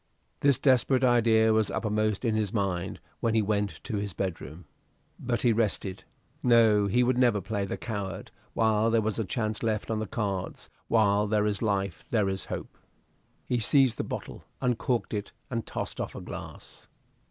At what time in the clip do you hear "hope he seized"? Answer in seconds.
12.45-13.99